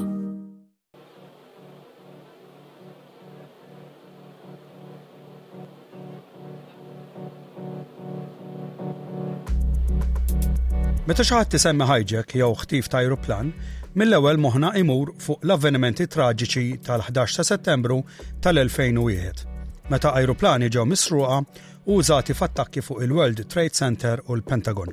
Meta 11.05 11.23
xi 11.23 11.31
ħadd 11.31 11.53
tisemmi 11.55 11.87
ħajġek 11.93 12.35
jew 12.41 12.51
ħtif 12.65 12.91
ta' 12.91 13.05
ajruplan, 13.05 13.55
mill-ewwel 14.03 14.43
moħħna 14.49 14.73
imur 14.83 15.15
fuq 15.23 15.47
l-avvenimenti 15.47 16.09
traġiċi 16.11 16.65
tal-11 16.91 17.39
ta' 17.39 17.47
Settembru 17.53 18.01
tal-2001 18.49 19.47
meta 19.95 20.11
ajruplani 20.19 20.73
ġew 20.75 20.89
misruqa 20.91 21.39
użati 21.87 22.35
f'attakki 22.35 22.83
fuq 22.83 23.07
il-World 23.07 23.47
Trade 23.47 23.79
Center 23.79 24.27
u 24.27 24.41
l-Pentagon. 24.41 24.91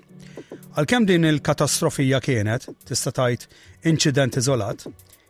Għalkemm 0.71 1.03
din 1.05 1.25
il-katastrofija 1.27 2.21
kienet, 2.23 2.63
tista' 2.87 3.11
tajt 3.11 3.41
inċident 3.89 4.37
iżolat, 4.39 4.85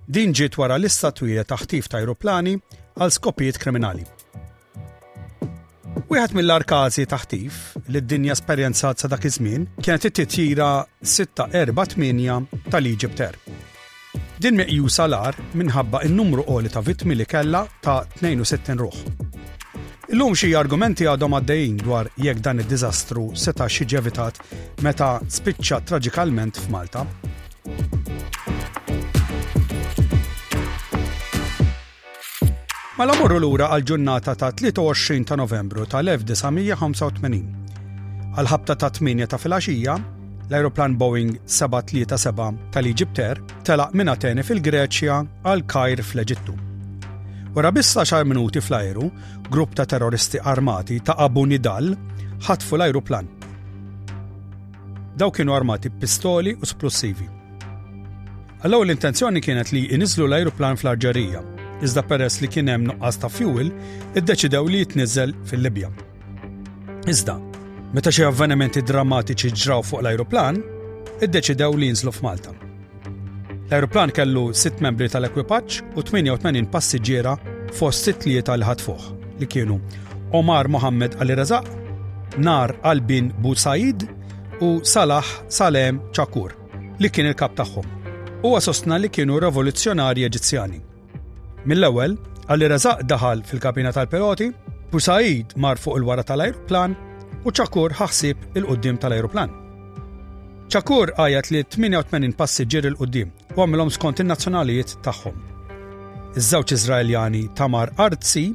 din 0.06 0.36
ġiet 0.38 0.54
wara 0.62 0.78
lista 0.78 1.10
twila 1.18 1.42
taħtif 1.50 1.90
ta' 1.90 1.98
ajruplani 1.98 2.54
għal 2.94 3.14
skopijiet 3.16 3.58
kriminali. 3.64 4.06
Wieħed 6.12 6.36
mill-arkazi 6.38 7.08
taħtif 7.10 7.58
li 7.88 8.04
d-dinja 8.04 8.36
esperjenzat 8.38 9.02
sa' 9.02 9.10
dak 9.10 9.26
iż-żmien 9.32 9.66
kienet 9.82 10.12
it-titjira 10.12 10.70
648 11.02 12.70
tal-Iġipter. 12.70 13.40
Din 14.42 14.62
meqjusa 14.62 15.10
l-ar 15.10 15.42
minħabba 15.58 16.06
n 16.06 16.22
numru 16.22 16.46
qoli 16.46 16.70
ta' 16.70 16.86
vittmi 16.86 17.18
li 17.18 17.26
kella 17.26 17.66
ta' 17.82 18.04
62 18.22 18.78
ruħ. 18.86 19.30
Illum 20.12 20.34
xi 20.38 20.50
argumenti 20.60 21.06
għadhom 21.08 21.36
għaddejjin 21.38 21.76
dwar 21.86 22.08
jekk 22.20 22.42
dan 22.44 22.60
id-diżastru 22.60 23.22
seta' 23.40 23.68
xiġi 23.72 23.88
ġevitat 23.94 24.40
meta 24.84 25.08
spiċċa 25.24 25.78
traġikalment 25.88 26.58
f'Malta. 26.66 27.06
Mala 33.00 33.16
morru 33.22 33.38
lura 33.40 33.70
għal 33.72 33.86
ġurnata 33.94 34.34
ta' 34.36 34.50
23 34.60 35.24
ta' 35.32 35.38
Novembru 35.40 35.86
tal-1985. 35.86 37.46
Għal 38.36 38.50
ħabta 38.52 38.76
ta' 38.84 38.90
8 38.92 39.30
ta' 39.32 39.40
filgħaxija, 39.40 39.96
l-aeroplan 40.52 40.98
Boeing 41.00 41.40
737 41.48 42.60
tal-Iġipter 42.76 43.40
telaq 43.64 43.96
minna 43.96 44.18
fil-Greċja 44.20 45.22
għal 45.48 45.64
Kajr 45.72 46.04
fl-Eġittu. 46.04 46.58
Wara 47.56 47.72
biss 47.76 47.98
xar 48.10 48.24
minuti 48.24 48.62
fl-ajru, 48.64 49.10
grupp 49.52 49.74
ta' 49.76 49.84
terroristi 49.86 50.40
armati 50.40 51.00
ta' 51.04 51.18
Abu 51.20 51.44
Nidal 51.46 51.90
ħatfu 52.48 52.78
l-ajruplan. 52.78 53.28
Daw 55.20 55.32
kienu 55.36 55.52
armati 55.54 55.92
pistoli 55.92 56.54
u 56.56 56.64
splussivi. 56.70 57.28
Allaw 58.64 58.86
l-intenzjoni 58.86 59.44
kienet 59.44 59.74
li 59.76 59.84
inizlu 59.94 60.30
l-ajruplan 60.30 60.80
fl-Arġerija, 60.80 61.44
iżda 61.84 62.06
peress 62.08 62.40
li 62.40 62.48
kien 62.48 62.72
hemm 62.72 62.88
nuqqas 62.94 63.20
ta' 63.20 63.34
fuel, 63.36 63.74
iddeċidew 64.16 64.72
li 64.72 64.86
jitniżel 64.86 65.36
fil-Libja. 65.52 65.92
Iżda, 67.12 67.36
meta 67.92 68.16
xi 68.16 68.30
avvenimenti 68.30 68.86
drammatiċi 68.88 69.56
ġraw 69.60 69.84
fuq 69.92 70.06
l-ajruplan, 70.06 70.64
iddeċidew 71.28 71.74
li 71.82 71.92
jinżlu 71.92 72.16
f'Malta. 72.16 72.56
L-aeroplan 73.72 74.12
kellu 74.12 74.42
6 74.52 74.82
membri 74.84 75.06
tal-ekwipaġġ 75.08 75.76
u 75.96 76.02
88 76.04 76.66
passiġġiera 76.74 77.34
fost 77.80 78.04
6 78.12 78.26
li 78.28 78.42
tal 78.48 78.66
ħat 78.68 78.82
fuq 78.84 79.06
li 79.40 79.48
kienu 79.48 79.78
Omar 80.36 80.68
Mohammed 80.68 81.16
Ali 81.24 81.38
Razaq, 81.40 81.68
Nar 82.46 82.74
Albin 82.84 83.30
Bu 83.40 83.54
Said 83.56 84.04
u 84.62 84.74
Salah 84.84 85.24
Salem 85.48 86.02
Chakur 86.12 86.52
li 87.00 87.10
kien 87.10 87.30
il-kap 87.32 87.56
tagħhom. 87.56 87.88
Huwa 88.44 88.60
sostna 88.66 88.98
li 89.00 89.08
kienu 89.10 89.40
rivoluzzjonari 89.44 90.26
Eġizzjani. 90.28 90.80
Mill-ewwel, 91.66 92.18
Ali 92.52 92.68
Razaq 92.72 93.06
daħal 93.12 93.44
fil-kabina 93.48 93.94
tal-piloti, 93.96 94.50
Bu 94.92 95.00
Said 95.00 95.56
mar 95.56 95.80
fuq 95.80 95.96
il-wara 96.02 96.28
tal-ajruplan 96.28 96.98
u 97.48 97.56
Chakur 97.56 97.96
ħaħsib 98.02 98.52
il-qoddim 98.60 99.00
tal-ajruplan. 99.00 99.56
Chakur 100.72 101.16
għajat 101.20 101.54
li 101.56 101.64
88 101.64 102.36
passiġġier 102.40 102.90
il-qoddim 102.94 103.32
u 103.56 103.60
għamilhom 103.64 103.92
skont 103.92 104.22
in-nazzjonalijiet 104.24 104.94
tagħhom. 105.06 105.36
Iż-żewġ 106.40 106.72
Iżraeljani 106.76 107.42
Tamar 107.58 107.92
Arzi 108.00 108.46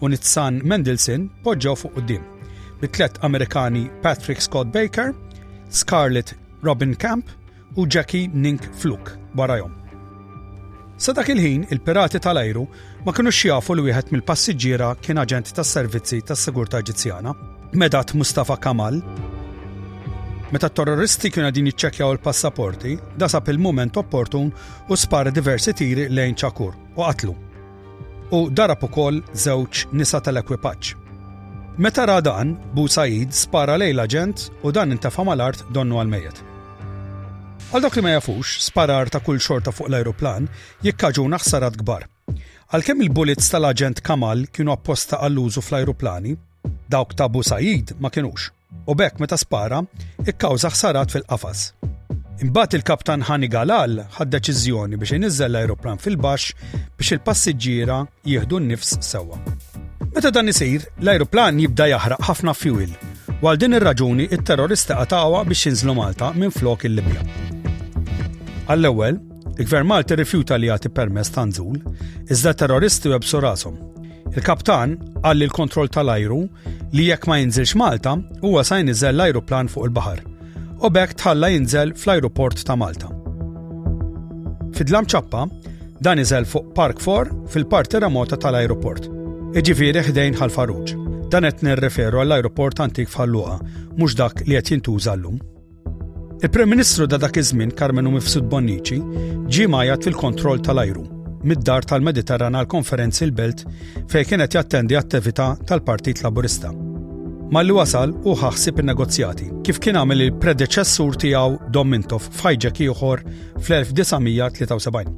u 0.00 0.08
Nitzan 0.08 0.62
Mendelsin 0.64 1.26
poġġew 1.44 1.74
fuq 1.76 1.96
qudiem. 1.98 2.22
Bit-tlet 2.80 3.18
Amerikani 3.26 3.86
Patrick 4.02 4.40
Scott 4.44 4.72
Baker, 4.72 5.12
Scarlett 5.68 6.32
Robin 6.64 6.94
Camp 6.96 7.28
u 7.76 7.84
Jackie 7.86 8.28
Nink 8.32 8.64
Fluk 8.80 9.12
barajom. 9.36 9.74
Sa 10.98 11.12
dak 11.14 11.28
il-ħin 11.30 11.68
il-pirati 11.70 12.18
tal-ajru 12.22 12.64
ma 13.04 13.12
kinux 13.14 13.44
jafu 13.50 13.76
li 13.78 13.84
wieħed 13.90 14.12
mill-passiġġiera 14.16 14.94
kien 14.98 15.20
aġent 15.22 15.52
tas-servizzi 15.54 16.24
tas-Sigurtà 16.26 16.80
Eġizzjana, 16.82 17.34
Medat 17.78 18.14
Mustafa 18.16 18.56
Kamal, 18.56 18.96
Meta 20.50 20.70
terroristi 20.72 21.28
kienu 21.28 21.50
din 21.52 21.66
iċċekjaw 21.68 22.12
il-passaporti, 22.14 22.94
dasab 23.20 23.50
il-moment 23.52 23.98
opportun 24.00 24.48
u 24.88 24.96
spara 24.96 25.28
diversi 25.28 25.74
tiri 25.76 26.06
lejn 26.08 26.38
ċakur 26.40 26.72
u 26.96 27.02
qatlu. 27.02 27.34
U 28.38 28.40
darab 28.48 28.80
ukoll 28.88 29.18
żewġ 29.44 29.82
nisa 29.92 30.22
tal-ekwipaġġ. 30.24 30.94
Meta 31.78 32.06
ra 32.08 32.16
dan, 32.24 32.54
Bu 32.72 32.86
Said 32.90 33.36
spara 33.36 33.76
lej 33.76 33.92
l-aġent 33.92 34.46
u 34.64 34.72
dan 34.72 34.96
intefa 34.96 35.24
mal-art 35.28 35.66
donnu 35.68 36.00
għal-mejet. 36.00 36.40
Għal 37.68 37.84
dak 37.84 37.96
li 37.98 38.02
ma 38.08 38.14
jafux, 38.16 38.54
sparar 38.70 39.12
ta' 39.12 39.20
kull 39.20 39.44
xorta 39.44 39.70
fuq 39.76 39.92
l-aeroplan 39.92 40.48
jikkaġuna 40.80 41.36
ħsarat 41.44 41.76
kbar. 41.84 42.08
Għalkemm 42.72 43.04
il-bullets 43.04 43.52
tal-aġent 43.52 44.00
Kamal 44.00 44.48
kienu 44.48 44.72
apposta 44.72 45.20
għall-użu 45.28 45.60
fl-aeroplani, 45.60 46.38
dawk 46.88 47.12
ta' 47.20 47.28
Bu 47.28 47.44
Said 47.44 47.98
ma 48.00 48.08
kienux. 48.08 48.48
U 48.88 48.94
bekk 48.96 49.20
meta 49.20 49.36
spara, 49.38 49.80
ikkawza 50.26 50.70
ħsarat 50.72 51.12
fil-qafas. 51.14 51.62
Imbagħad 52.44 52.76
il-kaptan 52.78 53.24
Hani 53.28 53.48
Galal 53.50 53.96
ħad 54.16 54.30
deċiżjoni 54.32 54.98
biex 55.00 55.16
iniżżel 55.16 55.48
l-ajruplan 55.54 55.98
fil-baxx 56.02 56.54
biex 56.98 57.12
il-passiġġiera 57.16 57.98
jieħdu 58.30 58.60
n-nifs 58.62 58.94
sewwa. 59.04 59.40
Meta 60.14 60.30
dan 60.32 60.48
isir, 60.52 60.86
l-ajruplan 61.02 61.58
jibda 61.60 61.88
jaħraq 61.94 62.22
ħafna 62.28 62.54
fuel 62.54 62.94
u 63.40 63.46
għal 63.48 63.60
din 63.60 63.76
ir-raġuni 63.78 64.28
it 64.32 64.44
terroristi 64.46 64.96
qatawa 64.98 65.42
biex 65.48 65.66
jinżlu 65.68 65.96
Malta 65.98 66.30
minn 66.36 66.54
flok 66.54 66.84
il-Libja. 66.88 67.24
Għall-ewwel, 68.68 69.20
il-Gvern 69.58 69.88
Malti 69.90 70.16
rifjuta 70.22 70.58
li 70.60 70.68
jagħti 70.70 70.92
permess 70.94 71.32
ta' 71.34 71.44
nżul, 71.50 71.80
iżda 72.30 72.54
terroristi 72.62 73.10
websu 73.14 73.40
rashom 73.42 73.80
Il-kaptan 74.36 74.92
għalli 75.24 75.46
l-kontroll 75.48 75.88
tal-ajru 75.92 76.40
li 76.96 77.06
jekk 77.08 77.28
ma 77.30 77.38
jinżilx 77.40 77.72
Malta 77.80 78.16
huwa 78.42 78.62
sa 78.64 78.78
jinżel 78.80 79.16
l-ajruplan 79.16 79.70
fuq 79.72 79.86
il-bahar 79.88 80.20
u 80.84 80.90
bekk 80.94 81.16
tħalla 81.20 81.48
jinżel 81.54 81.90
fl-ajruport 81.98 82.60
ta' 82.64 82.76
Malta. 82.78 83.08
Fidlam 84.76 85.08
ċappa, 85.10 85.40
dan 86.04 86.22
iżel 86.22 86.46
fuq 86.46 86.68
Park 86.76 87.00
4 87.02 87.50
fil-parti 87.52 87.98
remota 88.04 88.36
tal-ajruport. 88.38 89.08
Iġifiri 89.58 90.04
ħdejn 90.06 90.38
ħal-Faruġ. 90.38 90.92
Dan 91.34 91.44
qed 91.48 91.64
nirreferu 91.66 92.20
għall-ajruport 92.22 92.80
antik 92.86 93.10
fħalluqa, 93.10 93.58
mhux 93.98 94.14
dak 94.22 94.44
li 94.46 94.54
qed 94.56 94.72
jintuża 94.76 95.16
llum. 95.18 95.40
Il-Prim 96.38 96.70
Ministru 96.76 97.08
da 97.10 97.18
dak 97.26 97.40
iż-żmien 97.42 97.74
Karmenu 97.74 98.14
Mifsud 98.14 98.46
Bonnici 98.48 99.00
ġie 99.50 99.66
majat 99.68 100.06
fil-kontroll 100.06 100.62
tal-ajru 100.62 101.08
mid-dar 101.48 101.84
tal-Mediterran 101.88 102.56
għal 102.58 102.68
konferenzi 102.72 103.26
l-Belt 103.28 103.64
fej 104.12 104.26
kienet 104.32 104.56
jattendi 104.56 104.96
attività 104.98 105.50
tal-Partit 105.68 106.20
Laburista. 106.24 106.70
Malli 107.50 107.72
wasal 107.72 108.12
u 108.28 108.34
ħaxsib 108.36 108.82
il-negozjati, 108.82 109.46
kif 109.64 109.78
kien 109.80 109.96
għamil 109.96 110.26
il-predeċessur 110.26 111.16
tijaw 111.22 111.56
Domintov 111.72 112.26
fajġeki 112.42 112.90
uħor 112.92 113.22
fl-1973. 113.62 115.14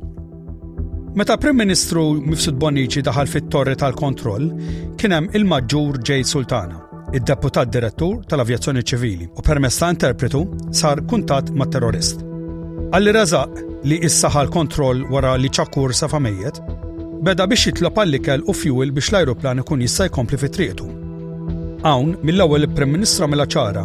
Meta 1.19 1.35
Prim 1.43 1.57
Ministru 1.59 2.05
Mifsud 2.23 2.55
Bonici 2.63 3.03
daħal 3.03 3.27
fit-torri 3.27 3.75
tal-kontroll, 3.83 4.47
kienem 5.01 5.27
il-Maġġur 5.35 5.99
Ġej 6.07 6.27
Sultana, 6.37 6.85
id-deputat 7.19 7.75
direttur 7.75 8.23
tal-avjazzjoni 8.31 8.87
ċivili, 8.87 9.27
u 9.35 9.43
permess 9.43 9.83
ta' 9.83 9.91
interpretu 9.91 10.47
sar 10.71 11.03
kuntat 11.11 11.51
ma' 11.51 11.67
terrorist. 11.67 12.29
Għalli 12.91 13.11
razaq 13.15 13.59
li 13.87 14.01
issaħal 14.03 14.49
kontroll 14.51 15.05
wara 15.15 15.37
li 15.39 15.47
ċakur 15.49 15.93
sa 15.95 16.09
famejjet, 16.11 16.57
beda 17.23 17.45
biex 17.47 17.69
jitlob 17.69 17.99
għallikel 18.03 18.43
u 18.51 18.55
fjuwil 18.57 18.91
biex 18.97 19.13
l-ajruplan 19.13 19.63
ikun 19.63 19.85
jista' 19.85 20.09
jkompli 20.09 20.39
fi 20.41 20.67
Għawn, 20.71 21.85
Hawn 21.87 22.17
mill-ewwel 22.27 22.67
il-Prim 22.67 22.91
Ministra 22.91 23.29
mela 23.31 23.47
ċara 23.47 23.85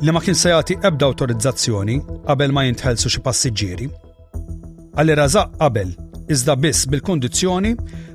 li 0.00 0.12
ma 0.14 0.22
kien 0.24 0.34
se 0.34 0.54
jagħti 0.54 0.78
ebda 0.88 1.06
awtorizzazzjoni 1.10 1.98
qabel 2.26 2.52
ma 2.56 2.64
jintħelsu 2.70 3.12
xi 3.12 3.20
passiġġieri. 3.28 3.88
Għalli 4.96 5.16
razaq 5.20 5.52
qabel 5.60 5.92
iżda 6.32 6.56
biss 6.56 6.88
bil-kondizzjoni 6.88 7.74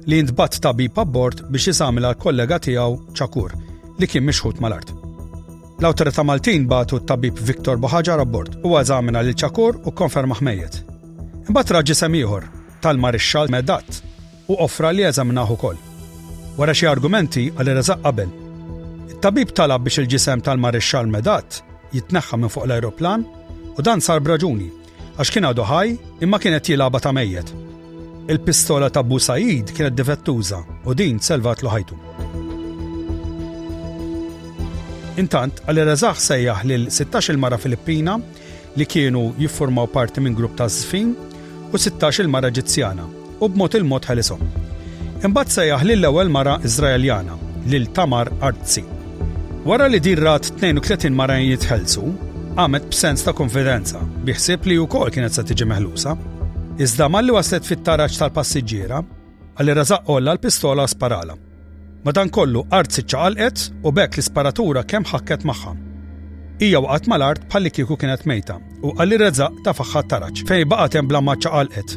li 0.09 0.17
jintbat 0.23 0.57
tabib 0.65 0.97
abbord 1.05 1.45
biex 1.53 1.69
jisamil 1.69 2.09
għal 2.09 2.17
kollega 2.17 2.57
tiegħu 2.65 2.97
ċakur 3.13 3.53
li 4.01 4.09
kien 4.09 4.25
mixħut 4.25 4.57
mal-art. 4.57 4.89
L-autorità 5.81 6.21
Maltin 6.23 6.67
batu 6.69 6.99
t-tabib 7.01 7.39
Viktor 7.41 7.79
Boħaġar 7.81 8.21
abbord 8.21 8.53
u 8.61 8.75
għazamina 8.77 9.23
lil 9.25 9.33
ċakur 9.41 9.79
u 9.81 9.93
konferma 9.97 10.35
ħmejiet. 10.37 10.75
Imbagħad 11.49 11.73
raġi 11.75 11.95
semiħor 11.97 12.45
tal-marixxal 12.83 13.49
Medat 13.49 14.03
u 14.51 14.59
offra 14.61 14.91
li 14.93 15.01
eżaminaħu 15.09 15.57
kol. 15.63 15.79
Wara 16.61 16.75
xi 16.77 16.85
argumenti 16.91 17.47
għal 17.55 17.73
reżaq 17.79 18.03
qabel. 18.05 18.29
It-tabib 19.09 19.55
talab 19.57 19.81
biex 19.87 20.03
il-ġisem 20.05 20.45
tal-marixxal 20.45 21.09
Medat 21.17 21.63
jitneħħa 21.97 22.41
minn 22.43 22.53
fuq 22.53 22.67
l-aeroplan 22.69 23.25
u 23.73 23.81
dan 23.81 24.05
sar 24.05 24.21
braġuni 24.21 24.69
għax 25.17 25.33
kien 25.33 25.49
għadu 25.49 25.65
ħaj 25.65 25.95
imma 26.21 26.37
kienet 26.45 26.69
jilaba 26.75 27.01
ta' 27.01 27.09
mejjet. 27.17 27.55
Il-pistola 28.29 28.93
ta' 28.93 29.01
Busaid 29.01 29.73
kienet 29.73 29.97
difettuża 29.97 30.61
u 30.85 30.93
din 30.93 31.17
selvat 31.17 31.65
ħajtu. 31.65 32.20
Intant, 35.21 35.59
għal 35.69 35.83
razax 35.85 36.23
sejjaħ 36.31 36.63
lil 36.65 36.83
16 36.89 37.33
il-mara 37.35 37.57
Filippina 37.61 38.15
li 38.79 38.87
kienu 38.89 39.33
jiffurmaw 39.37 39.85
parti 39.93 40.21
minn 40.23 40.33
grupp 40.37 40.55
ta' 40.57 40.65
żfin 40.71 41.11
u 41.71 41.77
16 41.77 42.23
il-mara 42.25 42.49
Ġizzjana 42.49 43.05
u 43.37 43.49
b'mod 43.49 43.75
il-mod 43.77 44.05
ħalisom. 44.09 44.41
Imbagħad 45.25 45.53
sejjaħ 45.57 45.85
lil 45.85 46.07
ewwel 46.09 46.31
mara 46.33 46.55
Iżraeljana 46.65 47.37
lil 47.69 47.85
Tamar 47.95 48.31
Artzi. 48.47 48.83
Wara 49.65 49.85
li 49.89 50.01
dirrat 50.01 50.49
32 50.63 51.13
mara 51.13 51.37
jitħelsu, 51.37 52.03
għamet 52.57 52.89
b'sens 52.93 53.25
ta' 53.25 53.35
konfidenza, 53.37 54.01
biħsib 54.25 54.67
li 54.71 54.79
wkoll 54.81 55.13
kienet 55.13 55.37
se 55.37 55.45
tiġi 55.45 55.69
meħlusa. 55.69 56.15
Iżda 56.81 57.09
malli 57.13 57.35
waslet 57.37 57.69
fit-taraċ 57.69 58.17
tal-passiġġiera, 58.23 59.03
għal 59.61 59.77
razax 59.77 60.09
olla 60.17 60.33
l-pistola 60.39 60.89
sparala. 60.89 61.37
Madankollu 62.01 62.63
art 62.73 62.97
għalqet 62.97 63.67
u 63.85 63.91
bekk 63.93 64.15
l-isparatura 64.17 64.81
kemm 64.89 65.05
ħakket 65.05 65.43
magħha. 65.45 65.73
Ija 66.61 66.79
waqgħet 66.81 67.09
mal-art 67.11 67.43
bħalli 67.49 67.69
kieku 67.73 67.95
kienet 68.01 68.23
mejta 68.29 68.55
u 68.81 68.93
għalli 68.95 69.19
reżaq 69.21 69.59
ta' 69.65 69.73
faħħa 69.77 70.01
taraċ 70.09 70.45
fej 70.49 70.65
baqgħet 70.71 70.97
hemm 70.97 71.11
blamma 71.11 71.35
qalqet. 71.45 71.93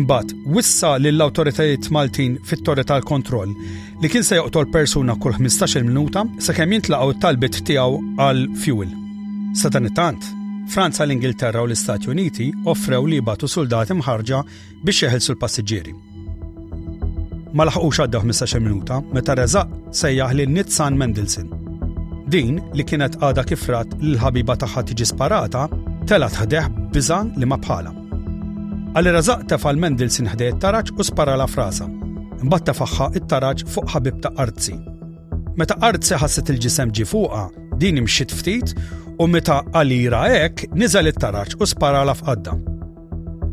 Imbagħad 0.00 0.34
wissa 0.54 0.92
lill-awtoritajiet 0.98 1.90
Maltin 1.94 2.36
fit-torri 2.46 2.84
tal-kontroll 2.86 3.54
li 4.02 4.10
kien 4.10 4.26
se 4.26 4.38
joqtol 4.40 4.66
persuna 4.74 5.14
kull 5.18 5.38
15-il 5.38 5.86
minuta 5.86 6.26
sakemm 6.42 6.74
jintlaqgħu 6.78 7.16
t-talbit 7.20 7.60
tiegħu 7.70 8.02
għal 8.26 8.44
fuel. 8.64 8.90
Sa 9.54 9.70
dan 9.70 9.86
it-tant, 9.90 10.26
Franza, 10.70 11.02
l-Ingilterra 11.06 11.62
u 11.64 11.70
l-Istati 11.70 12.06
Uniti 12.12 12.50
offrew 12.70 13.06
li 13.10 13.18
jibatu 13.22 13.48
soldati 13.50 13.94
mħarġa 13.98 14.44
biex 14.86 15.04
jeħelsu 15.08 15.34
l-passiġġieri. 15.36 15.98
Ma 17.50 17.64
laħqux 17.66 18.02
għadda 18.04 18.20
15 18.22 18.60
minuta 18.62 18.98
meta 19.10 19.34
reżaq 19.34 19.70
sejjaħ 19.90 20.34
lil 20.38 20.52
Nitzan 20.54 20.94
Mendelsin. 20.98 21.48
Din 22.30 22.60
li 22.78 22.84
kienet 22.86 23.16
għada 23.18 23.42
kifrat 23.48 23.96
l-ħabiba 23.98 24.54
taħħa 24.62 24.84
tiġi 24.92 25.08
sparata 25.10 25.64
telat 26.06 26.36
ħdeħ 26.44 26.68
bizan 26.94 27.32
li 27.36 27.48
ma 27.50 27.58
bħala. 27.58 27.90
Għalli 28.94 29.14
reżaq 29.16 29.44
tefal 29.50 29.82
Mendelsin 29.82 30.30
ħdeħ 30.30 30.60
taraċ 30.62 30.94
u 30.94 31.08
spara 31.10 31.34
la 31.42 31.48
frasa. 31.50 31.88
Mbatt 32.40 32.70
faħħa 32.78 33.10
it-taraċ 33.18 33.66
fuq 33.66 33.90
ħabib 33.96 34.22
ta' 34.24 34.32
arzi. 34.46 34.76
Meta 35.58 35.74
arzi 35.82 36.14
ħasset 36.22 36.54
il-ġisem 36.54 36.94
ġi 36.94 37.04
fuqa, 37.10 37.48
din 37.82 37.98
imxit 38.04 38.30
ftit 38.30 38.76
u 39.18 39.26
meta 39.26 39.64
għalira 39.74 40.28
ek 40.38 40.68
niżel 40.78 41.10
it-taraċ 41.10 41.58
u 41.58 41.66
spara 41.66 42.06
la 42.06 42.14
fqadda 42.14 42.54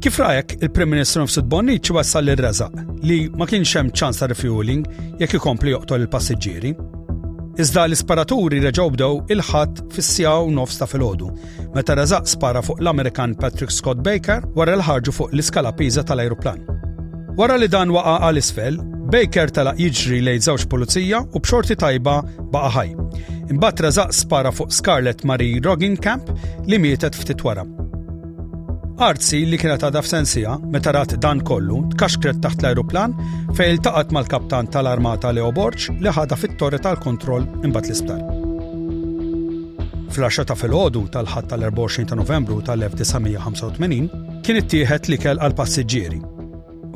Kif 0.02 0.20
rajek 0.20 0.58
il-Prim 0.62 0.92
Ministru 0.94 1.24
Bonni 1.42 1.48
Bonniċ 1.80 1.90
wassal 1.96 2.30
ir 2.30 2.38
reza 2.46 2.68
li 3.04 3.16
ma 3.34 3.48
kienx 3.50 3.72
hemm 3.80 3.88
ċans 3.98 4.20
ta' 4.22 4.28
refueling 4.30 4.84
jekk 5.20 5.40
ikompli 5.40 5.72
joqtol 5.74 6.04
il-passiġġieri. 6.06 6.74
Iżda 7.58 7.86
l-isparaturi 7.90 8.60
reġgħu 8.62 8.94
bdew 8.94 9.16
il-ħadd 9.34 9.82
fis-sija 9.96 10.36
u 10.46 10.52
nofs 10.54 10.78
ta' 10.78 10.88
filgħodu 10.92 11.30
meta 11.74 11.96
razaq 11.98 12.30
spara 12.30 12.62
fuq 12.62 12.84
l-Amerikan 12.84 13.34
Patrick 13.42 13.74
Scott 13.74 14.04
Baker 14.06 14.46
wara 14.60 14.78
l-ħarġu 14.78 15.16
fuq 15.18 15.34
l-iskala 15.34 15.74
piża 15.80 16.06
tal-ajruplan. 16.06 16.62
Wara 17.40 17.58
li 17.58 17.68
dan 17.70 17.96
waqa 17.96 18.20
għal 18.28 18.42
isfel, 18.44 18.78
Baker 19.10 19.50
talaq 19.50 19.82
jiġri 19.82 20.22
lejn 20.30 20.46
żewġ 20.50 20.68
pulizija 20.70 21.24
u 21.34 21.42
b'xorti 21.42 21.80
tajba 21.86 22.20
baqa' 22.54 22.74
ħaj. 22.78 22.94
Imbagħad 23.50 23.86
razaq 23.90 24.16
spara 24.22 24.54
fuq 24.54 24.78
Scarlett 24.80 25.26
Marie 25.26 25.98
Camp 25.98 26.30
li 26.70 26.78
mietet 26.86 27.18
ftit 27.18 27.42
wara. 27.42 27.66
Arzi 28.98 29.38
li 29.46 29.60
kienet 29.62 29.84
għadha 29.86 30.02
f'sensija 30.02 30.56
meta 30.74 30.90
rat 30.96 31.12
dan 31.22 31.38
kollu 31.46 31.84
tkaxkret 31.92 32.40
taħt 32.42 32.64
l-ajruplan 32.64 33.12
fejn 33.56 33.76
iltaqat 33.76 34.12
mal-kaptan 34.16 34.70
tal-armata 34.74 35.30
Leo 35.38 35.52
Borġ 35.54 35.84
li 36.02 36.10
ħadha 36.16 36.34
fit-torri 36.42 36.80
tal-kontroll 36.82 37.44
imbagħad 37.68 37.92
l-isptar. 37.92 38.24
fl 40.10 40.26
għaxa 40.26 40.48
ta' 40.50 40.56
filgħodu 40.58 41.04
tal-ħadd 41.14 41.50
tal-24 41.52 42.08
ta' 42.10 42.18
Novembru 42.18 42.58
tal-1985 42.66 44.08
kien 44.48 44.60
ittieħed 44.64 45.22
kell 45.22 45.46
għal 45.46 45.56
passiġġieri. 45.62 46.18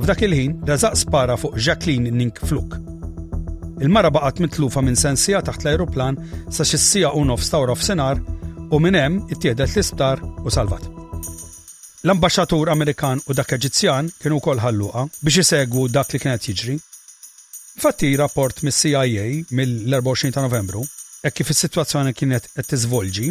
F'dak 0.02 0.24
il-ħin 0.26 0.56
reżaq 0.66 0.96
spara 1.06 1.36
fuq 1.38 1.60
Jacqueline 1.62 2.10
Nink 2.18 2.42
Fluk. 2.50 2.80
Il-mara 3.78 4.10
baqgħet 4.10 4.42
mitlufa 4.48 4.82
minn 4.82 4.98
sensija 4.98 5.44
taħt 5.46 5.68
l-ajruplan 5.70 6.18
sa 6.50 6.66
xissija 6.66 7.14
u 7.14 7.22
nofs 7.30 7.54
ta' 7.54 7.62
u 7.62 8.80
minn 8.80 8.96
hemm 8.98 9.28
ittieħdet 9.36 9.70
l-isptar 9.70 10.26
u 10.42 10.50
salvat 10.50 10.90
l 12.02 12.10
ambasġatur 12.10 12.66
Amerikan 12.74 13.20
u 13.30 13.34
dak 13.38 13.52
Eġizzjan 13.54 14.08
kienu 14.18 14.40
kol 14.42 14.58
ħalluqa 14.58 15.04
biex 15.22 15.44
isegwu 15.44 15.84
dak 15.94 16.10
li 16.16 16.20
kienet 16.24 16.46
jiġri. 16.50 16.74
Fatti 17.82 18.10
rapport 18.18 18.64
mis 18.66 18.78
cia 18.82 19.02
mill-24 19.06 20.34
ta' 20.34 20.42
novembru, 20.42 20.82
ek 21.22 21.36
kif 21.38 21.52
is-sitwazzjoni 21.54 22.16
kienet 22.18 22.48
qed 22.58 22.68
tiżvolġi, 22.72 23.28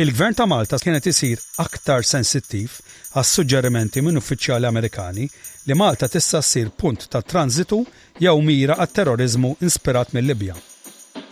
il-Gvern 0.00 0.36
ta' 0.38 0.46
Malta 0.48 0.78
kienet 0.80 1.06
isir 1.12 1.36
aktar 1.60 2.08
sensittiv 2.08 2.78
għas 3.12 3.32
suġġerimenti 3.36 4.00
minn 4.06 4.16
uffiċjali 4.22 4.66
Amerikani 4.72 5.26
li 5.68 5.76
Malta 5.76 6.08
tista' 6.08 6.40
ssir 6.40 6.70
punt 6.76 7.04
ta' 7.12 7.20
tranzitu 7.20 7.82
jew 8.24 8.34
mira 8.46 8.78
għat 8.80 8.94
terrorizmu 9.02 9.50
inspirat 9.68 10.14
mill-Libja. 10.16 10.56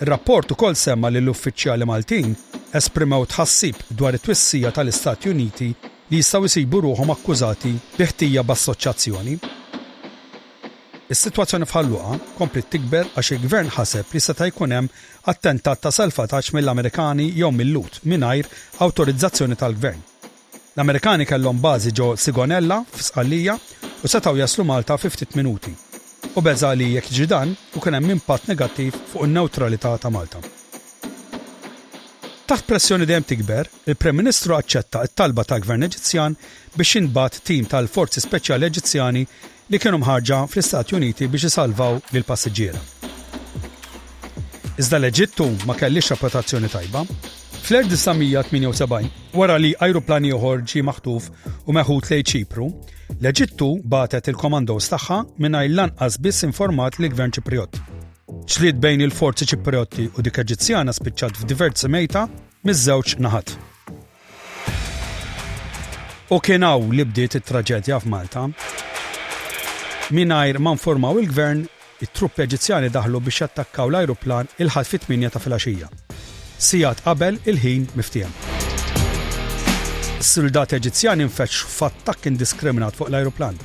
Ir-rapport 0.05 0.53
ukoll 0.53 0.77
semma 0.77 1.09
li 1.09 1.25
l-uffiċjali 1.25 1.89
Maltin 1.89 2.37
esprimew 2.83 3.25
tħassib 3.33 3.81
dwar 3.97 4.17
it-twissija 4.21 4.75
tal-Istati 4.77 5.33
Uniti 5.33 5.71
li 6.11 6.19
jistaw 6.19 6.43
jisibu 6.43 6.81
ruħom 6.83 7.13
akkużati 7.15 7.71
biħtija 7.97 8.43
b'assoċjazzjoni. 8.43 9.35
Is-sitwazzjoni 11.15 11.67
f'ħalluqa 11.69 12.19
kompli 12.39 12.63
tikber 12.71 13.09
għax 13.19 13.31
il-gvern 13.37 13.71
ħaseb 13.77 14.11
li 14.15 14.23
seta' 14.27 14.47
jkun 14.51 14.75
hemm 14.75 14.89
attentat 15.31 15.83
ta' 15.85 15.93
salvataġġ 15.95 16.51
mill-Amerikani 16.59 17.29
jew 17.39 17.51
mill-lut 17.55 18.01
mingħajr 18.11 18.51
awtorizzazzjoni 18.87 19.59
tal-gvern. 19.63 20.03
L-Amerikani 20.75 21.31
kellhom 21.31 21.61
bażi 21.63 21.95
ġo 21.95 22.13
Sigonella 22.19 22.83
f'Sqallija 22.95 23.59
u 24.07 24.11
setgħu 24.11 24.39
jaslu 24.43 24.67
Malta 24.67 24.99
50 24.99 25.39
minuti. 25.39 25.73
U 26.35 26.43
beża 26.45 26.73
li 26.79 26.93
jekk 26.97 27.15
ġidan 27.21 27.55
u 27.75 27.83
kien 27.83 27.99
hemm 27.99 28.17
impatt 28.17 28.51
negattiv 28.51 28.99
fuq 29.13 29.29
in-newtralità 29.31 29.97
ta' 29.99 30.11
Malta. 30.11 30.43
Taħt 32.51 32.67
pressjoni 32.67 33.07
dejjem 33.07 33.25
tikber, 33.31 33.69
il-Prem 33.93 34.17
Ministru 34.19 34.57
aċċetta 34.59 35.05
t-talba 35.13 35.45
ta' 35.47 35.61
Gvern 35.63 35.85
Eġizzjan 35.87 36.35
biex 36.75 36.97
inbat 36.99 37.37
tim 37.47 37.69
tal-Forzi 37.71 38.19
Speċjali 38.25 38.67
Eġizzjani 38.67 39.23
li 39.71 39.79
kienu 39.79 40.01
mħarġa 40.03 40.39
fl-Istati 40.51 40.97
Uniti 40.99 41.29
biex 41.31 41.47
isalvaw 41.47 42.01
lil 42.11 42.27
passiġġiera. 42.27 42.81
Iżda 44.83 44.99
l-Eġittu 44.99 45.47
ma 45.69 45.77
kellix 45.79 46.11
reputazzjoni 46.11 46.73
tajba. 46.75 47.05
Fl-1978, 47.61 49.13
wara 49.39 49.61
li 49.63 49.71
ajruplani 49.79 50.35
uħor 50.35 50.67
ġi 50.67 50.83
maħtuf 50.91 51.31
u 51.71 51.79
meħut 51.79 52.11
lej 52.17 52.27
ċipru, 52.33 52.67
l-Eġittu 53.21 53.71
batet 53.87 54.33
il-komandos 54.35 54.91
tagħha 54.91 55.23
mingħajr 55.39 55.79
lanqas 55.79 56.19
biss 56.27 56.51
informat 56.51 56.99
li 56.99 57.15
gvern 57.15 57.39
Ċipriot 57.39 57.79
ċlid 58.51 58.79
bejn 58.83 59.03
il-forzi 59.07 59.47
ċipriotti 59.53 60.07
u 60.17 60.23
dik 60.23 60.41
Eġizzjana 60.43 60.93
spiċċat 60.95 61.41
f'diversi 61.43 61.89
mejta 61.91 62.27
miż-żewġ 62.69 63.17
naħat. 63.25 63.53
U 66.35 66.39
kien 66.39 66.63
hawn 66.67 66.93
li 66.95 67.05
bdiet 67.07 67.41
it-traġedja 67.41 67.97
f'Malta. 68.05 68.45
Minajr 70.15 70.59
ma 70.63 70.75
nformaw 70.79 71.19
il-gvern, 71.23 71.65
it-truppi 72.05 72.45
Eġizzjani 72.47 72.91
daħlu 72.95 73.19
biex 73.27 73.45
jattakkaw 73.45 73.91
l-ajruplan 73.91 74.51
il-ħadd 74.63 74.91
fit-8 74.93 75.31
ta' 75.35 75.43
filgħaxija. 75.43 75.91
Sijat 76.61 77.05
qabel 77.07 77.39
il-ħin 77.45 77.89
miftiem. 77.99 78.31
is 80.21 80.37
Eġizzjani 80.39 80.79
Eġizzjan 80.79 81.29
f'attakk 81.35 82.27
indiskriminat 82.31 82.95
fuq 83.01 83.09
l-ajruplan. 83.11 83.59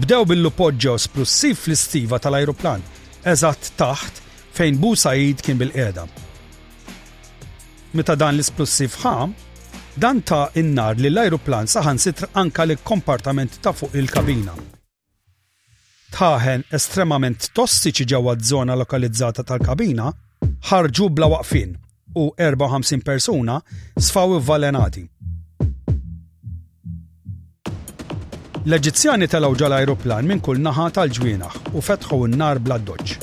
Bdew 0.00 0.24
billu 0.28 0.50
poġġew 0.52 0.96
splussiv 1.00 1.56
fl-istiva 1.58 2.18
tal-ajruplan 2.20 2.82
eżatt 3.26 3.72
taħt 3.80 4.22
fejn 4.54 4.78
Bu 4.82 4.94
Said 4.98 5.42
kien 5.42 5.58
bil-qeda. 5.58 6.04
Meta 7.94 8.14
dan 8.14 8.34
l-isplussiv 8.36 8.94
ħam, 9.02 9.32
dan 9.98 10.20
ta' 10.22 10.50
innar 10.60 10.96
li 11.00 11.08
l-ajruplan 11.10 11.68
saħan 11.70 11.98
sitr 11.98 12.28
anka 12.38 12.64
l 12.66 12.76
kompartament 12.82 13.58
ta' 13.64 13.72
fuq 13.72 13.94
il-kabina. 13.98 14.54
Taħen 16.12 16.64
estremament 16.74 17.50
tossiċi 17.54 18.06
ġewwa 18.12 18.36
żona 18.40 18.76
lokalizzata 18.78 19.44
tal-kabina 19.44 20.10
ħarġu 20.70 21.08
bla 21.12 21.28
waqfin 21.34 21.74
u 22.18 22.30
54 22.38 23.04
persuna 23.04 23.58
sfaw 24.00 24.38
valenati 24.40 25.04
L-Eġizzjani 28.66 29.28
telaw 29.30 29.52
ġal 29.54 29.74
ajruplan 29.76 30.26
minn 30.26 30.40
kull 30.42 30.58
naħa 30.58 30.88
tal-ġwienaħ 30.98 31.74
u 31.78 31.82
fetħu 31.84 32.16
n-nar 32.26 32.58
bla 32.58 32.76
doċ. 32.82 33.18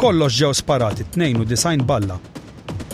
Kollox 0.00 0.38
ġew 0.40 0.52
sparati 0.56 1.04
92 1.12 1.84
balla. 1.84 2.16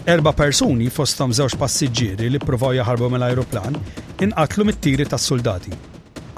Erba 0.09 0.33
persuni 0.33 0.89
fostom 0.91 1.31
żewġ 1.37 1.55
passiġġieri 1.61 2.31
li 2.35 2.41
provaw 2.43 2.75
jaħarbu 2.81 3.11
mill-ajruplan 3.15 3.79
inqatlu 4.27 4.67
mit-tiri 4.67 5.07
tas-soldati. 5.07 5.71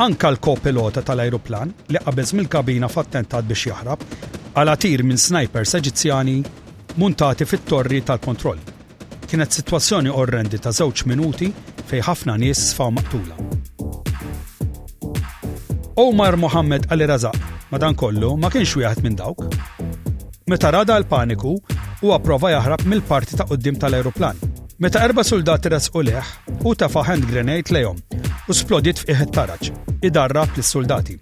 Anka 0.05 0.29
l-kopilota 0.31 1.03
tal-ajruplan 1.03 1.73
li 1.89 2.05
qabeż 2.05 2.35
mill-kabina 2.37 2.91
f'attentat 2.93 3.49
biex 3.49 3.67
jaħrab 3.73 4.05
għala 4.61 4.77
tir 4.77 5.05
minn 5.09 5.19
snajpers 5.21 5.79
eġizzjani 5.81 6.37
muntati 7.01 7.49
fit-torri 7.49 8.05
tal-kontroll. 8.05 8.61
Kienet 9.31 9.57
situazzjoni 9.57 10.13
orrendi 10.13 10.59
ta' 10.61 10.75
żewġ 10.83 11.07
minuti 11.09 11.49
fej 11.91 12.05
ħafna 12.11 12.37
nies 12.45 12.69
sfaw 12.75 12.93
maqtula. 12.99 13.60
Omar 15.97 16.35
Mohammed 16.37 16.85
Ali 16.93 17.07
Razak, 17.07 17.35
madan 17.71 17.95
kollu, 17.99 18.37
ma 18.39 18.49
kienx 18.51 18.77
wieħed 18.79 19.03
minn 19.03 19.17
dawk. 19.19 19.43
Meta 20.47 20.71
rada 20.71 20.95
l-paniku, 21.01 21.57
u 22.03 22.13
approva 22.15 22.51
jaħrab 22.55 22.85
mill-parti 22.87 23.37
ta' 23.37 23.45
qoddim 23.45 23.75
tal-aeroplan. 23.79 24.37
Meta 24.79 25.03
erba' 25.05 25.25
soldati 25.27 25.69
u 25.69 26.03
leħ, 26.03 26.27
u 26.65 26.75
tafa' 26.75 27.05
hand 27.09 27.25
grenade 27.31 27.73
lejhom 27.75 27.99
u 28.49 28.53
splodit 28.55 28.99
f'qiegħ 29.03 29.23
it-taraġ, 29.27 29.71
idarra 30.07 30.47
lis-soldati. 30.57 31.19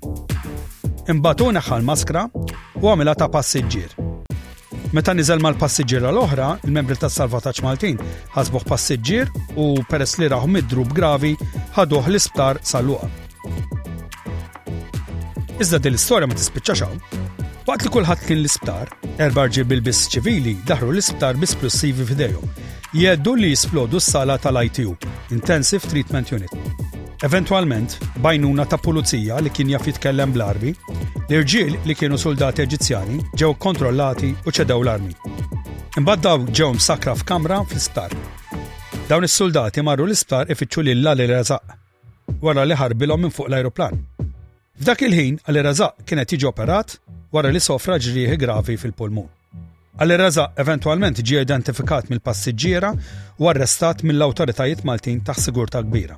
Imbagħad 1.08 1.48
neħħa 1.56 1.78
l-maskra 1.80 2.28
u 2.76 2.86
għamela 2.86 3.14
ta' 3.18 3.28
passiġġier. 3.28 3.96
Meta 4.92 5.12
niżel 5.12 5.40
mal-passiġġiera 5.44 6.12
l-oħra, 6.12 6.58
il-membri 6.64 6.96
tas-salvataġġ 6.96 7.64
Maltin 7.64 7.96
ħasbuh 8.36 8.64
passiġġier 8.68 9.32
u 9.56 9.72
peress 9.88 10.18
li 10.20 10.28
raħu 10.32 10.48
mid-drub 10.48 10.92
gravi 10.96 11.34
ħaduh 11.76 12.04
l-isptar 12.08 12.60
sal-luqa. 12.62 13.08
Iżda 15.58 15.78
din 15.82 15.90
l-istorja 15.96 16.26
ma 16.30 16.36
tispiċċax 16.38 16.84
hawn. 16.86 16.98
Waqt 17.66 17.84
li 17.84 17.90
kulħadd 17.94 18.20
kien 18.28 18.38
l-isptar, 18.38 18.92
erbarġi 19.24 19.64
bil-biss 19.66 20.04
ċivili 20.12 20.52
daħru 20.68 20.92
l-isptar 20.94 21.38
bisplussivi 21.42 22.04
f'idejhom. 22.06 22.52
Jeddu 22.94 23.32
li 23.40 23.48
jisplodu 23.50 23.98
s-sala 23.98 24.36
tal-ITU, 24.38 24.92
Intensive 25.34 25.90
Treatment 25.90 26.30
Unit. 26.30 26.54
Eventualment, 27.26 27.96
bajnuna 28.22 28.68
ta' 28.70 28.78
pulizija 28.78 29.40
li 29.42 29.50
kien 29.50 29.72
jaf 29.74 29.88
jitkellem 29.90 30.30
bl-armi, 30.36 30.70
l-irġiel 31.26 31.74
li 31.90 31.96
kienu 31.98 32.20
soldati 32.26 32.62
eġizzjani 32.62 33.18
ġew 33.42 33.50
kontrollati 33.64 34.30
u 34.46 34.54
ċedew 34.54 34.78
l-armi. 34.84 35.16
Imbagħad 35.98 36.22
daw 36.28 36.44
ġew 36.60 36.68
msakra 36.78 37.16
f'kamra 37.18 37.64
fl-isptar. 37.66 38.14
Dawn 39.10 39.26
is-soldati 39.26 39.82
marru 39.82 40.06
l-isptar 40.06 40.54
ifittxu 40.54 40.86
lil 40.86 41.02
l-għali 41.02 41.42
Wara 42.40 42.62
li 42.68 42.76
ħarbilhom 42.78 43.24
minn 43.24 43.32
fuq 43.34 43.48
l-ajruplan. 43.50 43.98
F'dak 44.78 45.00
il-ħin, 45.02 45.40
għal 45.42 45.56
irrażaq 45.58 46.04
kienet 46.06 46.30
jiġi 46.36 46.46
operat 46.46 46.92
wara 47.34 47.50
li 47.50 47.58
sofra 47.58 47.96
ġrieħi 47.98 48.36
gravi 48.38 48.76
fil-pulmun. 48.78 49.24
Għal-Razaq 49.98 50.54
eventualment 50.62 51.18
ġie 51.26 51.40
identifikat 51.42 52.06
mill-passiġġiera 52.12 52.90
u 53.42 53.48
arrestat 53.50 54.04
mill-awtoritajiet 54.06 54.84
Maltin 54.86 55.18
taħ 55.26 55.40
sigurta 55.48 55.82
kbira. 55.82 56.14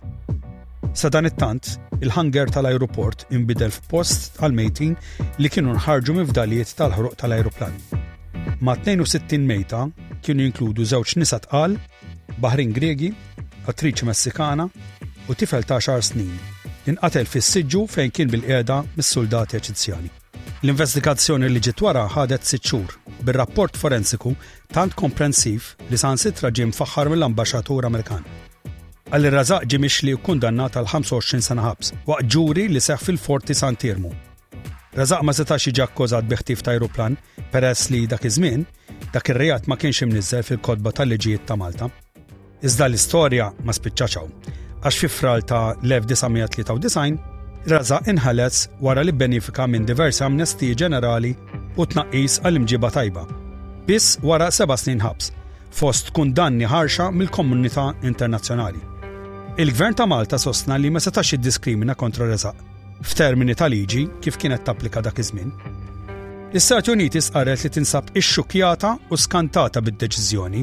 Sadan 0.93 1.31
it-tant, 1.31 1.73
il-ħanger 2.05 2.53
tal-aeroport 2.59 3.25
imbidel 3.33 3.73
f'post 3.79 4.37
għal-mejtin 4.45 4.93
li 5.41 5.49
kienu 5.57 5.73
nħarġu 5.81 6.19
mifdalijiet 6.21 6.77
tal-ħruq 6.83 7.17
tal-aeroplan. 7.25 7.81
Ma' 8.61 8.77
62 8.85 9.41
mejta 9.49 9.87
kienu 10.21 10.45
jinkludu 10.45 10.85
żewġ 10.93 11.17
nisa 11.25 11.41
tqal, 11.49 11.81
baħrin 12.37 12.77
Gregi, 12.77 13.15
attriċi 13.73 14.05
Messikana 14.05 14.69
u 14.69 15.33
tifel 15.33 15.65
ta' 15.65 15.81
snin 15.89 16.37
inqatel 16.89 17.27
fis-siġġu 17.29 17.83
fejn 17.93 18.13
kien 18.15 18.31
bil 18.33 18.45
qeda 18.47 18.81
mis-soldati 18.97 19.59
Eċizzjani. 19.59 20.09
L-investigazzjoni 20.65 21.49
li 21.49 21.61
ġiet 21.65 21.81
wara 21.85 22.07
ħadet 22.15 22.45
sitt 22.47 22.67
xhur 22.69 22.95
bir-rapport 23.27 23.77
forensiku 23.81 24.33
tant 24.73 24.95
komprensiv 24.97 25.75
li 25.91 25.99
san 26.01 26.19
sitra 26.21 26.51
ġie 26.51 26.67
mfaħħar 26.71 27.11
mill-ambaxxatur 27.13 27.89
Amerikan. 27.89 28.25
Għalli 29.11 29.33
razaq 29.35 29.67
ġie 29.67 29.81
mixli 29.83 30.15
kundannat 30.27 30.77
għal 30.79 30.89
25 30.95 31.45
sena 31.49 31.65
ħabs 31.71 31.95
waqt 32.09 32.29
ġuri 32.35 32.69
li 32.71 32.81
seħħ 32.81 33.05
fil-forti 33.05 33.57
San 33.59 33.77
Tirmu. 33.77 34.13
Razaq 34.95 35.25
ma 35.25 35.33
setax 35.35 35.67
jiġi 35.71 35.83
akkużat 35.85 36.29
biħtif 36.31 36.63
ta' 36.67 36.77
aeroplan 36.77 37.17
peress 37.53 37.91
li 37.93 38.05
dak 38.11 38.25
iż-żmien 38.31 38.65
dak 39.15 39.33
ir-rejat 39.33 39.67
ma 39.71 39.77
kienx 39.79 40.05
imniżżel 40.07 40.47
fil-kodba 40.49 40.95
tal-liġijiet 40.95 41.47
ta' 41.49 41.57
Malta. 41.59 41.91
Iżda 42.63 42.87
l-istorja 42.91 43.51
ma 43.65 43.73
spiċċaċaw 43.73 44.29
għax 44.83 45.01
fi 45.01 45.09
fral 45.13 45.43
ta' 45.45 45.75
1993 45.85 47.19
Raza 47.69 47.99
inħalez 48.09 48.63
wara 48.81 49.03
li 49.05 49.13
benifika 49.13 49.67
minn 49.69 49.85
diversi 49.85 50.23
amnesti 50.25 50.71
ġenerali 50.73 51.35
u 51.77 51.85
tnaqqis 51.85 52.39
għal-imġiba 52.41 52.89
tajba. 52.95 53.27
Biss 53.85 54.15
wara 54.25 54.47
seba' 54.49 54.79
snin 54.81 55.03
ħabs, 55.05 55.29
fost 55.77 56.09
kundanni 56.17 56.65
ħarxa 56.73 57.11
mill-komunità 57.13 57.85
internazzjonali. 58.09 58.81
Il-gvern 59.61 59.93
ta' 60.01 60.09
Malta 60.09 60.39
sostna 60.41 60.79
li 60.81 60.89
ma 60.89 61.05
setax 61.05 61.35
jiddiskrimina 61.37 61.95
kontra 62.01 62.31
reza 62.33 62.55
f'termini 63.05 63.53
ta' 63.57 63.69
liġi 63.69 64.07
kif 64.25 64.41
kienet 64.41 64.65
tapplika 64.65 65.05
dak 65.05 65.21
iż-żmien. 65.21 65.53
L-Istati 66.53 66.91
Uniti 66.91 67.21
sqaret 67.23 67.63
li 67.63 67.69
tinsab 67.71 68.09
ix-xukjata 68.19 68.97
u 69.13 69.17
skantata 69.17 69.79
bid-deċiżjoni 69.87 70.61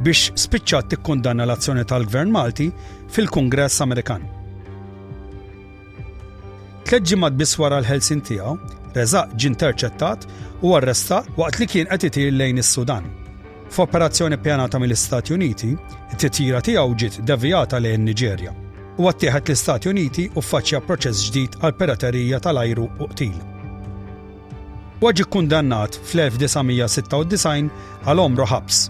biex 0.00 0.30
spiċċat 0.32 0.86
tikkundanna 0.94 1.44
l-azzjoni 1.44 1.82
tal-Gvern 1.84 2.30
Malti 2.32 2.70
fil-Kungress 3.12 3.82
Amerikan. 3.84 4.22
Tleġġimat 6.88 7.36
biss 7.36 7.58
wara 7.60 7.82
l 7.82 7.84
helsin 7.84 8.22
tiegħu, 8.24 8.54
reżaq 8.96 9.34
ġie 9.36 9.50
interċettat 9.52 10.24
u 10.64 10.70
arrestat 10.78 11.28
waqt 11.36 11.60
li 11.60 11.68
kien 11.68 11.90
qed 11.92 12.06
itir 12.08 12.30
lejn 12.32 12.62
is-Sudan. 12.64 13.10
F'operazzjoni 13.68 14.38
pjanata 14.40 14.80
mill-Istati 14.80 15.34
Uniti, 15.36 15.68
it-titjira 16.16 16.62
tiegħu 16.64 16.94
ġiet 16.96 17.20
devjata 17.28 17.76
lejn 17.84 18.08
Niġerja 18.08 18.54
u 18.96 19.04
għattieħed 19.04 19.44
l-Istati 19.52 19.92
Uniti 19.92 20.24
u 20.32 20.40
faċċja 20.40 20.82
proċess 20.88 21.28
ġdid 21.28 21.60
għal 21.60 21.76
peraterija 21.82 22.40
tal-ajru 22.40 22.88
u 23.04 23.10
qtil 23.12 23.36
waġi 25.00 25.26
kundannat 25.28 25.96
fl-1996 26.08 27.66
għal 28.08 28.22
omru 28.22 28.46
ħabs, 28.48 28.86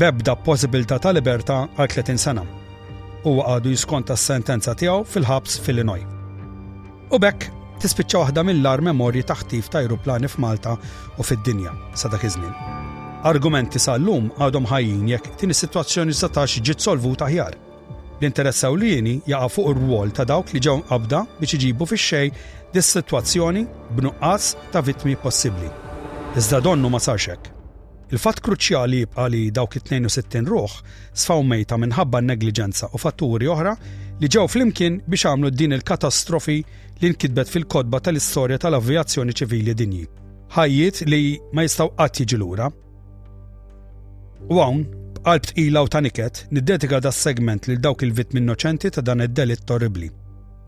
bebda 0.00 0.34
possibilità 0.44 0.98
ta' 1.00 1.12
libertà 1.16 1.62
għal 1.78 1.88
30 1.88 2.20
sena. 2.20 2.42
U 3.24 3.38
għadu 3.44 3.72
jiskonta 3.72 4.16
s-sentenza 4.16 4.74
tiegħu 4.76 5.06
fil-ħabs 5.14 5.56
fil-Illinois. 5.64 6.04
U 7.12 7.18
bekk 7.18 7.48
tispiċċa 7.80 8.22
waħda 8.26 8.44
mill-ar 8.50 8.84
memorji 8.84 9.24
taħtif 9.30 9.70
ta' 9.72 9.80
aeroplani 9.80 10.28
f'Malta 10.28 10.76
u 11.16 11.24
fid-dinja 11.24 11.72
sa 11.96 12.12
dak 12.12 12.24
iż-żmien. 12.28 12.54
Argumenti 13.24 13.80
sal-lum 13.80 14.28
għadhom 14.36 14.68
ħajjin 14.68 15.08
jekk 15.14 15.34
din 15.40 15.56
is-sitwazzjoni 15.56 16.16
satax 16.20 16.60
ġiet 16.64 16.84
solvuta 16.84 17.28
ħjar. 17.32 17.56
L-interessaw 18.20 18.74
li 18.76 18.92
jini 18.98 19.12
jaqa 19.28 19.48
fuq 19.48 19.70
ir-rwol 19.72 20.10
ta' 20.12 20.26
dawk 20.28 20.52
li 20.52 20.60
ġew 20.60 20.80
qabda 20.92 21.24
biex 21.40 21.56
iġibu 21.56 21.86
fix-xej 21.88 22.32
dis-sitwazzjoni 22.74 23.62
b'nuqqas 23.96 24.54
ta' 24.72 24.84
vittmi 24.86 25.16
possibbli. 25.24 25.70
Iżda 26.38 26.58
donnu 26.64 26.88
ma 26.94 27.00
saxek. 27.08 27.40
Il-fatt 28.14 28.40
kruċjali 28.44 29.00
jibqa' 29.04 29.26
li 29.30 29.40
dawk 29.54 29.76
it-62 29.78 30.46
ruħ 30.52 30.74
sfaw 31.22 31.42
mejta 31.52 31.78
minħabba 31.78 32.20
negliġenza 32.26 32.88
u 32.96 33.00
fatturi 33.02 33.46
oħra 33.50 33.74
li 34.20 34.26
ġew 34.34 34.46
flimkien 34.50 34.96
biex 35.06 35.26
għamlu 35.30 35.52
din 35.54 35.74
il-katastrofi 35.76 36.56
li 37.02 37.12
nkitbet 37.12 37.52
fil-kodba 37.54 38.00
tal-istorja 38.04 38.58
tal-avjazzjoni 38.64 39.36
ċivili 39.42 39.76
dinji. 39.82 40.04
Ħajjiet 40.56 41.04
li 41.10 41.22
ma 41.54 41.66
jistaw 41.66 41.92
qatt 42.00 42.22
jiġi 42.24 42.38
lura. 42.42 42.66
U 44.50 44.58
għawn, 44.62 44.82
b'qalb 45.20 45.50
tqila 45.50 45.82
u 45.86 45.92
taniket, 45.96 46.44
niddetika 46.50 46.98
da 47.02 47.14
segment 47.14 47.70
lil 47.70 47.78
dawk 47.82 48.02
il-vittmi 48.06 48.42
innoċenti 48.42 48.90
ta' 48.94 49.06
dan 49.06 49.22
id 49.26 49.38
delit 49.38 49.62
torribli 49.66 50.10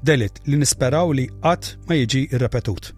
delit 0.03 0.41
li 0.51 0.59
nisperaw 0.59 1.15
li 1.15 1.29
qatt 1.45 1.77
ma 1.87 1.97
jiġi 1.99 2.25
irrepetut. 2.35 2.91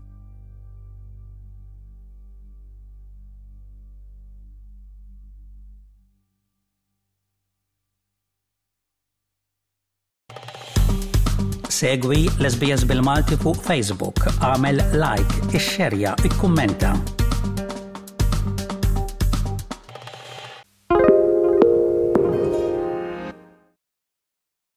Segwi 11.74 12.24
l-SBS 12.38 12.84
bil-Malti 12.86 13.36
fuq 13.42 13.58
Facebook, 13.66 14.22
għamel 14.46 14.78
like, 15.02 15.42
ixxerja, 15.58 16.14
ikkummenta. 16.30 16.94